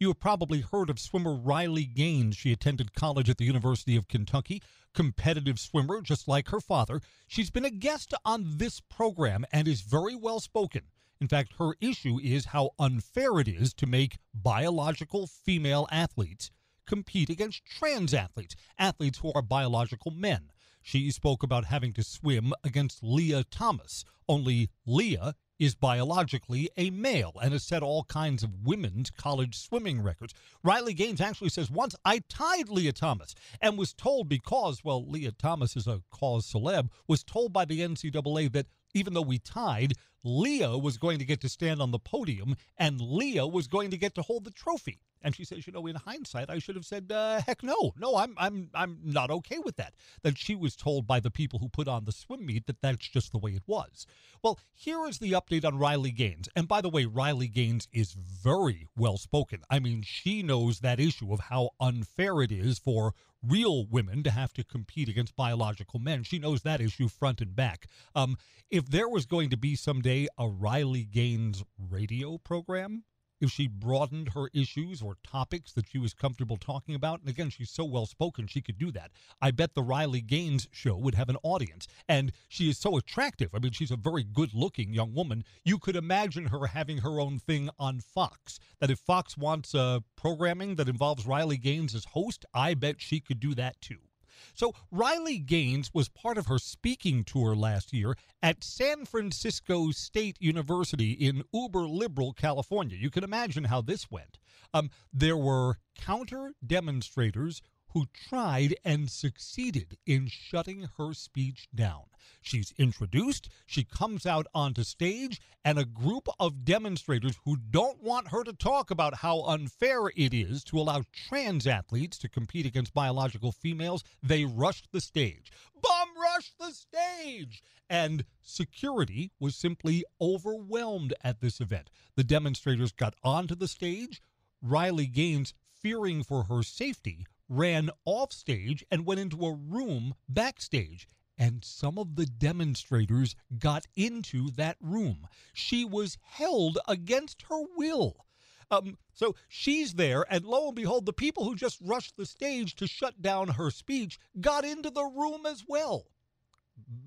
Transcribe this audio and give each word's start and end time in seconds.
You 0.00 0.08
have 0.08 0.20
probably 0.20 0.60
heard 0.60 0.90
of 0.90 1.00
swimmer 1.00 1.34
Riley 1.34 1.84
Gaines. 1.84 2.36
She 2.36 2.52
attended 2.52 2.94
college 2.94 3.28
at 3.28 3.36
the 3.36 3.44
University 3.44 3.96
of 3.96 4.06
Kentucky, 4.06 4.62
competitive 4.94 5.58
swimmer 5.58 6.00
just 6.00 6.28
like 6.28 6.50
her 6.50 6.60
father. 6.60 7.00
She's 7.26 7.50
been 7.50 7.64
a 7.64 7.70
guest 7.70 8.14
on 8.24 8.58
this 8.58 8.78
program 8.78 9.44
and 9.52 9.66
is 9.66 9.80
very 9.80 10.14
well 10.14 10.38
spoken. 10.38 10.82
In 11.20 11.26
fact, 11.26 11.54
her 11.58 11.74
issue 11.80 12.20
is 12.22 12.46
how 12.46 12.70
unfair 12.78 13.40
it 13.40 13.48
is 13.48 13.74
to 13.74 13.86
make 13.86 14.18
biological 14.32 15.26
female 15.26 15.88
athletes 15.90 16.52
compete 16.86 17.28
against 17.28 17.66
trans 17.66 18.14
athletes, 18.14 18.54
athletes 18.78 19.18
who 19.18 19.32
are 19.34 19.42
biological 19.42 20.12
men. 20.12 20.52
She 20.80 21.10
spoke 21.10 21.42
about 21.42 21.64
having 21.64 21.92
to 21.94 22.04
swim 22.04 22.52
against 22.62 23.02
Lia 23.02 23.42
Thomas, 23.42 24.04
only 24.28 24.70
Lia 24.86 25.34
is 25.58 25.74
biologically 25.74 26.70
a 26.76 26.90
male 26.90 27.34
and 27.42 27.52
has 27.52 27.64
set 27.64 27.82
all 27.82 28.04
kinds 28.04 28.42
of 28.42 28.66
women's 28.66 29.10
college 29.10 29.56
swimming 29.56 30.00
records. 30.00 30.34
Riley 30.62 30.94
Gaines 30.94 31.20
actually 31.20 31.50
says, 31.50 31.70
Once 31.70 31.94
I 32.04 32.20
tied 32.28 32.68
Lia 32.68 32.92
Thomas 32.92 33.34
and 33.60 33.76
was 33.76 33.92
told 33.92 34.28
because, 34.28 34.84
well, 34.84 35.04
Lia 35.08 35.32
Thomas 35.32 35.76
is 35.76 35.86
a 35.86 36.02
cause 36.10 36.50
celeb, 36.50 36.90
was 37.06 37.24
told 37.24 37.52
by 37.52 37.64
the 37.64 37.80
NCAA 37.80 38.52
that 38.52 38.66
even 38.94 39.14
though 39.14 39.22
we 39.22 39.38
tied, 39.38 39.94
Lia 40.24 40.76
was 40.76 40.96
going 40.96 41.18
to 41.18 41.24
get 41.24 41.40
to 41.40 41.48
stand 41.48 41.80
on 41.80 41.90
the 41.90 41.98
podium 41.98 42.56
and 42.76 43.00
Lia 43.00 43.46
was 43.46 43.68
going 43.68 43.90
to 43.90 43.96
get 43.96 44.14
to 44.14 44.22
hold 44.22 44.44
the 44.44 44.50
trophy. 44.50 45.00
And 45.22 45.34
she 45.34 45.44
says, 45.44 45.66
you 45.66 45.72
know, 45.72 45.86
in 45.86 45.96
hindsight, 45.96 46.50
I 46.50 46.58
should 46.58 46.76
have 46.76 46.84
said, 46.84 47.10
uh, 47.10 47.40
heck 47.40 47.62
no, 47.62 47.92
no, 47.98 48.16
I'm, 48.16 48.34
I'm, 48.38 48.70
I'm 48.74 48.98
not 49.02 49.30
okay 49.30 49.58
with 49.58 49.76
that. 49.76 49.94
That 50.22 50.38
she 50.38 50.54
was 50.54 50.76
told 50.76 51.06
by 51.06 51.20
the 51.20 51.30
people 51.30 51.58
who 51.58 51.68
put 51.68 51.88
on 51.88 52.04
the 52.04 52.12
swim 52.12 52.46
meet 52.46 52.66
that 52.66 52.80
that's 52.80 53.08
just 53.08 53.32
the 53.32 53.38
way 53.38 53.52
it 53.52 53.64
was. 53.66 54.06
Well, 54.42 54.58
here 54.74 55.06
is 55.06 55.18
the 55.18 55.32
update 55.32 55.64
on 55.64 55.78
Riley 55.78 56.12
Gaines. 56.12 56.48
And 56.54 56.68
by 56.68 56.80
the 56.80 56.88
way, 56.88 57.04
Riley 57.04 57.48
Gaines 57.48 57.88
is 57.92 58.12
very 58.12 58.86
well 58.96 59.16
spoken. 59.16 59.62
I 59.68 59.78
mean, 59.78 60.02
she 60.02 60.42
knows 60.42 60.80
that 60.80 61.00
issue 61.00 61.32
of 61.32 61.40
how 61.40 61.70
unfair 61.80 62.42
it 62.42 62.52
is 62.52 62.78
for 62.78 63.14
real 63.42 63.86
women 63.86 64.22
to 64.24 64.30
have 64.30 64.52
to 64.52 64.64
compete 64.64 65.08
against 65.08 65.36
biological 65.36 66.00
men. 66.00 66.22
She 66.22 66.38
knows 66.38 66.62
that 66.62 66.80
issue 66.80 67.08
front 67.08 67.40
and 67.40 67.54
back. 67.54 67.86
Um, 68.14 68.36
if 68.70 68.86
there 68.86 69.08
was 69.08 69.26
going 69.26 69.50
to 69.50 69.56
be 69.56 69.76
someday 69.76 70.26
a 70.38 70.48
Riley 70.48 71.04
Gaines 71.04 71.64
radio 71.78 72.38
program, 72.38 73.04
if 73.40 73.50
she 73.50 73.66
broadened 73.66 74.30
her 74.34 74.48
issues 74.52 75.00
or 75.02 75.16
topics 75.22 75.72
that 75.72 75.88
she 75.88 75.98
was 75.98 76.14
comfortable 76.14 76.56
talking 76.56 76.94
about. 76.94 77.20
And 77.20 77.28
again, 77.28 77.50
she's 77.50 77.70
so 77.70 77.84
well 77.84 78.06
spoken, 78.06 78.46
she 78.46 78.60
could 78.60 78.78
do 78.78 78.90
that. 78.92 79.10
I 79.40 79.50
bet 79.50 79.74
the 79.74 79.82
Riley 79.82 80.20
Gaines 80.20 80.68
show 80.70 80.96
would 80.96 81.14
have 81.14 81.28
an 81.28 81.36
audience. 81.42 81.86
And 82.08 82.32
she 82.48 82.68
is 82.68 82.78
so 82.78 82.96
attractive. 82.96 83.54
I 83.54 83.58
mean, 83.58 83.72
she's 83.72 83.90
a 83.90 83.96
very 83.96 84.24
good 84.24 84.54
looking 84.54 84.92
young 84.92 85.14
woman. 85.14 85.44
You 85.64 85.78
could 85.78 85.96
imagine 85.96 86.46
her 86.46 86.66
having 86.66 86.98
her 86.98 87.20
own 87.20 87.38
thing 87.38 87.70
on 87.78 88.00
Fox. 88.00 88.58
That 88.80 88.90
if 88.90 88.98
Fox 88.98 89.36
wants 89.36 89.74
uh, 89.74 90.00
programming 90.16 90.76
that 90.76 90.88
involves 90.88 91.26
Riley 91.26 91.56
Gaines 91.58 91.94
as 91.94 92.04
host, 92.06 92.44
I 92.54 92.74
bet 92.74 93.00
she 93.00 93.20
could 93.20 93.40
do 93.40 93.54
that 93.54 93.80
too. 93.80 94.07
So 94.54 94.74
Riley 94.90 95.38
Gaines 95.38 95.92
was 95.92 96.08
part 96.08 96.38
of 96.38 96.46
her 96.46 96.58
speaking 96.58 97.24
tour 97.24 97.54
last 97.54 97.92
year 97.92 98.16
at 98.42 98.64
San 98.64 99.04
Francisco 99.04 99.90
State 99.90 100.36
University 100.40 101.12
in 101.12 101.44
uber 101.52 101.86
liberal 101.86 102.32
California. 102.32 102.96
You 102.96 103.10
can 103.10 103.24
imagine 103.24 103.64
how 103.64 103.80
this 103.80 104.10
went. 104.10 104.38
Um, 104.74 104.90
there 105.12 105.36
were 105.36 105.78
counter 105.96 106.52
demonstrators 106.64 107.62
who 107.92 108.06
tried 108.28 108.74
and 108.84 109.10
succeeded 109.10 109.96
in 110.06 110.26
shutting 110.26 110.88
her 110.98 111.14
speech 111.14 111.68
down. 111.74 112.04
She's 112.42 112.72
introduced, 112.76 113.48
she 113.66 113.84
comes 113.84 114.26
out 114.26 114.46
onto 114.54 114.84
stage, 114.84 115.40
and 115.64 115.78
a 115.78 115.84
group 115.84 116.28
of 116.38 116.64
demonstrators 116.64 117.38
who 117.44 117.56
don't 117.56 118.02
want 118.02 118.28
her 118.28 118.44
to 118.44 118.52
talk 118.52 118.90
about 118.90 119.16
how 119.16 119.42
unfair 119.42 120.08
it 120.14 120.34
is 120.34 120.62
to 120.64 120.78
allow 120.78 121.02
trans 121.12 121.66
athletes 121.66 122.18
to 122.18 122.28
compete 122.28 122.66
against 122.66 122.94
biological 122.94 123.52
females, 123.52 124.04
they 124.22 124.44
rushed 124.44 124.88
the 124.92 125.00
stage. 125.00 125.50
Bum 125.80 126.08
rushed 126.20 126.58
the 126.58 126.72
stage! 126.72 127.62
And 127.88 128.24
security 128.42 129.30
was 129.40 129.56
simply 129.56 130.04
overwhelmed 130.20 131.14
at 131.24 131.40
this 131.40 131.60
event. 131.60 131.90
The 132.16 132.24
demonstrators 132.24 132.92
got 132.92 133.14
onto 133.22 133.54
the 133.54 133.68
stage. 133.68 134.20
Riley 134.60 135.06
Gaines, 135.06 135.54
fearing 135.70 136.22
for 136.22 136.44
her 136.44 136.62
safety, 136.62 137.24
ran 137.48 137.90
off 138.04 138.32
stage 138.32 138.84
and 138.90 139.06
went 139.06 139.20
into 139.20 139.44
a 139.44 139.54
room 139.54 140.14
backstage. 140.28 141.08
And 141.36 141.64
some 141.64 141.98
of 141.98 142.16
the 142.16 142.26
demonstrators 142.26 143.36
got 143.58 143.86
into 143.94 144.50
that 144.52 144.76
room. 144.80 145.28
She 145.52 145.84
was 145.84 146.18
held 146.22 146.78
against 146.88 147.42
her 147.48 147.62
will. 147.76 148.26
Um, 148.70 148.98
so 149.12 149.34
she's 149.48 149.94
there, 149.94 150.26
and 150.28 150.44
lo 150.44 150.66
and 150.66 150.76
behold, 150.76 151.06
the 151.06 151.12
people 151.12 151.44
who 151.44 151.54
just 151.54 151.78
rushed 151.80 152.16
the 152.16 152.26
stage 152.26 152.74
to 152.76 152.86
shut 152.86 153.22
down 153.22 153.48
her 153.48 153.70
speech 153.70 154.18
got 154.40 154.64
into 154.64 154.90
the 154.90 155.04
room 155.04 155.46
as 155.46 155.64
well. 155.66 156.06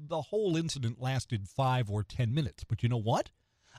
The 0.07 0.21
whole 0.21 0.57
incident 0.57 0.99
lasted 0.99 1.47
five 1.47 1.89
or 1.89 2.03
ten 2.03 2.33
minutes, 2.33 2.63
but 2.63 2.83
you 2.83 2.89
know 2.89 2.97
what? 2.97 3.29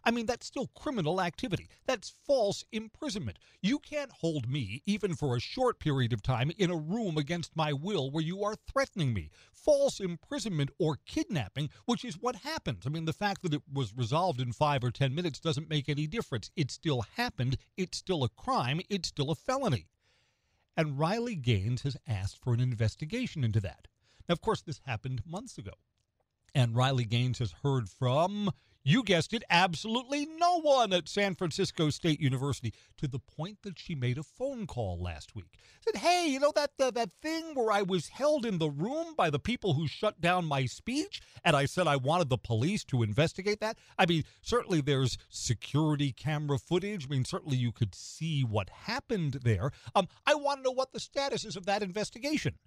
I 0.04 0.10
mean, 0.10 0.26
that's 0.26 0.46
still 0.46 0.68
criminal 0.74 1.20
activity. 1.20 1.68
That's 1.86 2.12
false 2.26 2.64
imprisonment. 2.72 3.38
You 3.60 3.78
can't 3.78 4.10
hold 4.10 4.48
me, 4.48 4.82
even 4.84 5.14
for 5.14 5.36
a 5.36 5.40
short 5.40 5.78
period 5.78 6.12
of 6.12 6.22
time, 6.22 6.50
in 6.58 6.70
a 6.70 6.76
room 6.76 7.16
against 7.16 7.56
my 7.56 7.72
will 7.72 8.10
where 8.10 8.24
you 8.24 8.42
are 8.42 8.54
threatening 8.54 9.14
me. 9.14 9.30
False 9.52 10.00
imprisonment 10.00 10.70
or 10.78 10.98
kidnapping, 11.06 11.70
which 11.86 12.04
is 12.04 12.18
what 12.20 12.36
happens. 12.36 12.84
I 12.84 12.90
mean, 12.90 13.04
the 13.04 13.12
fact 13.12 13.42
that 13.42 13.54
it 13.54 13.62
was 13.72 13.96
resolved 13.96 14.40
in 14.40 14.52
five 14.52 14.82
or 14.82 14.90
ten 14.90 15.14
minutes 15.14 15.38
doesn't 15.38 15.70
make 15.70 15.88
any 15.88 16.06
difference. 16.06 16.50
It 16.56 16.70
still 16.70 17.04
happened. 17.16 17.56
It's 17.76 17.98
still 17.98 18.24
a 18.24 18.28
crime. 18.28 18.80
It's 18.90 19.08
still 19.08 19.30
a 19.30 19.36
felony. 19.36 19.86
And 20.76 20.98
Riley 20.98 21.36
Gaines 21.36 21.82
has 21.82 21.96
asked 22.08 22.42
for 22.42 22.54
an 22.54 22.60
investigation 22.60 23.44
into 23.44 23.60
that. 23.60 23.86
Now, 24.28 24.32
of 24.32 24.40
course, 24.40 24.62
this 24.62 24.80
happened 24.86 25.22
months 25.26 25.58
ago. 25.58 25.72
And 26.54 26.74
Riley 26.74 27.04
Gaines 27.04 27.38
has 27.38 27.54
heard 27.62 27.88
from 27.88 28.50
you 28.84 29.02
guessed 29.02 29.32
it, 29.32 29.44
absolutely 29.50 30.26
no 30.38 30.60
one 30.60 30.92
at 30.92 31.08
San 31.08 31.34
Francisco 31.34 31.90
State 31.90 32.20
University, 32.20 32.72
to 32.98 33.06
the 33.06 33.18
point 33.18 33.58
that 33.62 33.78
she 33.78 33.94
made 33.94 34.18
a 34.18 34.22
phone 34.22 34.66
call 34.66 35.00
last 35.00 35.34
week. 35.34 35.58
Said, 35.80 36.00
"Hey, 36.00 36.28
you 36.28 36.40
know 36.40 36.52
that 36.54 36.72
uh, 36.80 36.90
that 36.92 37.12
thing 37.22 37.54
where 37.54 37.72
I 37.72 37.82
was 37.82 38.08
held 38.08 38.44
in 38.44 38.58
the 38.58 38.70
room 38.70 39.14
by 39.16 39.30
the 39.30 39.38
people 39.38 39.74
who 39.74 39.86
shut 39.86 40.20
down 40.20 40.44
my 40.44 40.66
speech, 40.66 41.20
and 41.44 41.56
I 41.56 41.66
said 41.66 41.86
I 41.86 41.96
wanted 41.96 42.28
the 42.28 42.38
police 42.38 42.84
to 42.86 43.02
investigate 43.02 43.60
that. 43.60 43.78
I 43.98 44.06
mean, 44.06 44.24
certainly 44.42 44.80
there's 44.80 45.18
security 45.28 46.12
camera 46.12 46.58
footage. 46.58 47.06
I 47.06 47.08
mean, 47.08 47.24
certainly 47.24 47.56
you 47.56 47.72
could 47.72 47.94
see 47.94 48.42
what 48.42 48.70
happened 48.70 49.40
there. 49.44 49.70
Um, 49.94 50.08
I 50.26 50.34
want 50.34 50.58
to 50.58 50.62
know 50.64 50.72
what 50.72 50.92
the 50.92 51.00
status 51.00 51.44
is 51.44 51.56
of 51.56 51.66
that 51.66 51.82
investigation." 51.82 52.58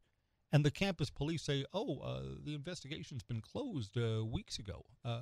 And 0.52 0.64
the 0.64 0.72
campus 0.72 1.10
police 1.10 1.44
say, 1.44 1.66
"Oh, 1.74 2.00
uh, 2.00 2.22
the 2.44 2.54
investigation's 2.54 3.24
been 3.24 3.42
closed 3.42 3.98
uh, 3.98 4.24
weeks 4.26 4.60
ago. 4.60 4.86
Uh, 5.04 5.22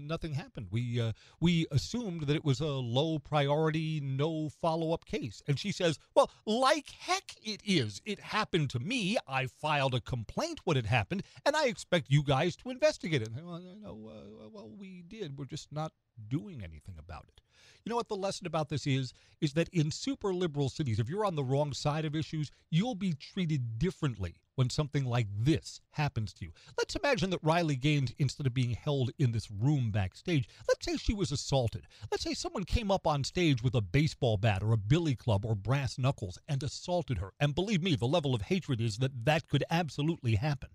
nothing 0.00 0.34
happened. 0.34 0.68
We 0.70 1.00
uh, 1.00 1.12
we 1.40 1.66
assumed 1.70 2.22
that 2.22 2.36
it 2.36 2.44
was 2.44 2.60
a 2.60 2.66
low 2.66 3.18
priority, 3.18 4.00
no 4.00 4.48
follow 4.48 4.92
up 4.92 5.04
case." 5.04 5.42
And 5.46 5.58
she 5.58 5.72
says, 5.72 5.98
"Well, 6.14 6.30
like 6.46 6.90
heck, 6.90 7.34
it 7.42 7.60
is. 7.64 8.00
It 8.04 8.20
happened 8.20 8.70
to 8.70 8.78
me. 8.78 9.16
I 9.26 9.46
filed 9.46 9.94
a 9.94 10.00
complaint 10.00 10.60
when 10.64 10.76
it 10.76 10.86
happened, 10.86 11.22
and 11.46 11.56
I 11.56 11.66
expect 11.66 12.10
you 12.10 12.22
guys 12.22 12.56
to 12.56 12.70
investigate 12.70 13.22
it." 13.22 13.30
Well, 13.34 13.62
uh, 13.86 14.48
well, 14.52 14.70
we 14.76 15.02
did. 15.02 15.38
We're 15.38 15.44
just 15.44 15.72
not 15.72 15.92
doing 16.28 16.62
anything 16.62 16.96
about 16.98 17.26
it. 17.28 17.40
You 17.84 17.90
know 17.90 17.96
what 17.96 18.08
the 18.08 18.16
lesson 18.16 18.46
about 18.46 18.68
this 18.68 18.86
is? 18.86 19.12
Is 19.40 19.52
that 19.54 19.68
in 19.70 19.90
super 19.90 20.32
liberal 20.32 20.68
cities, 20.68 20.98
if 20.98 21.08
you're 21.08 21.26
on 21.26 21.34
the 21.34 21.44
wrong 21.44 21.72
side 21.72 22.04
of 22.04 22.16
issues, 22.16 22.50
you'll 22.70 22.94
be 22.94 23.12
treated 23.14 23.78
differently 23.78 24.36
when 24.54 24.70
something 24.70 25.04
like 25.04 25.26
this 25.36 25.80
happens 25.90 26.32
to 26.34 26.44
you. 26.44 26.52
Let's 26.78 26.96
imagine 26.96 27.30
that 27.30 27.42
Riley 27.42 27.76
Gaines, 27.76 28.14
instead 28.18 28.46
of 28.46 28.54
being 28.54 28.70
held 28.70 29.10
in 29.18 29.32
this 29.32 29.50
room 29.50 29.90
backstage, 29.90 30.48
let's 30.68 30.84
say 30.84 30.96
she 30.96 31.12
was 31.12 31.32
assaulted. 31.32 31.86
Let's 32.10 32.22
say 32.22 32.34
someone 32.34 32.64
came 32.64 32.90
up 32.90 33.06
on 33.06 33.24
stage 33.24 33.62
with 33.62 33.74
a 33.74 33.80
baseball 33.80 34.36
bat 34.36 34.62
or 34.62 34.72
a 34.72 34.78
billy 34.78 35.16
club 35.16 35.44
or 35.44 35.54
brass 35.54 35.98
knuckles 35.98 36.38
and 36.48 36.62
assaulted 36.62 37.18
her. 37.18 37.32
And 37.40 37.54
believe 37.54 37.82
me, 37.82 37.96
the 37.96 38.06
level 38.06 38.34
of 38.34 38.42
hatred 38.42 38.80
is 38.80 38.98
that 38.98 39.24
that 39.24 39.48
could 39.48 39.64
absolutely 39.70 40.36
happen. 40.36 40.70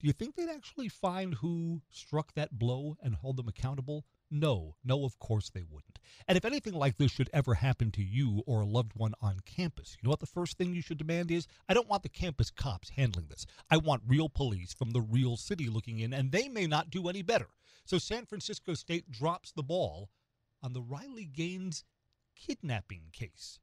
Do 0.00 0.08
you 0.08 0.12
think 0.12 0.34
they'd 0.34 0.50
actually 0.50 0.88
find 0.88 1.34
who 1.34 1.80
struck 1.90 2.34
that 2.34 2.58
blow 2.58 2.96
and 3.02 3.14
hold 3.14 3.36
them 3.36 3.48
accountable? 3.48 4.04
No, 4.36 4.74
no, 4.84 5.04
of 5.04 5.16
course 5.20 5.48
they 5.48 5.62
wouldn't. 5.62 6.00
And 6.26 6.36
if 6.36 6.44
anything 6.44 6.74
like 6.74 6.96
this 6.96 7.12
should 7.12 7.30
ever 7.32 7.54
happen 7.54 7.92
to 7.92 8.02
you 8.02 8.42
or 8.48 8.62
a 8.62 8.66
loved 8.66 8.90
one 8.96 9.14
on 9.22 9.38
campus, 9.46 9.96
you 9.96 10.04
know 10.04 10.10
what 10.10 10.18
the 10.18 10.26
first 10.26 10.58
thing 10.58 10.74
you 10.74 10.82
should 10.82 10.98
demand 10.98 11.30
is? 11.30 11.46
I 11.68 11.74
don't 11.74 11.88
want 11.88 12.02
the 12.02 12.08
campus 12.08 12.50
cops 12.50 12.88
handling 12.88 13.28
this. 13.28 13.46
I 13.70 13.76
want 13.76 14.02
real 14.04 14.28
police 14.28 14.74
from 14.74 14.90
the 14.90 15.00
real 15.00 15.36
city 15.36 15.68
looking 15.68 16.00
in, 16.00 16.12
and 16.12 16.32
they 16.32 16.48
may 16.48 16.66
not 16.66 16.90
do 16.90 17.08
any 17.08 17.22
better. 17.22 17.46
So 17.84 17.96
San 17.98 18.26
Francisco 18.26 18.74
State 18.74 19.08
drops 19.08 19.52
the 19.52 19.62
ball 19.62 20.10
on 20.64 20.72
the 20.72 20.82
Riley 20.82 21.26
Gaines 21.26 21.84
kidnapping 22.34 23.10
case. 23.12 23.60